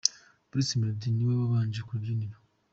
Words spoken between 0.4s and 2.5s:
Bruce Melodie niwe wabanje ku rubyiniro.